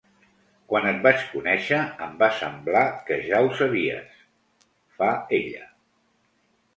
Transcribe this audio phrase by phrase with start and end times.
[0.69, 4.17] Quan et vaig conèixer em va semblar que ja ho sabies,
[4.97, 5.63] fa ella.